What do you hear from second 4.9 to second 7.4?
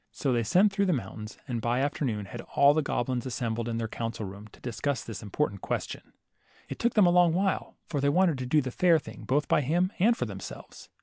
this important question. It took them a long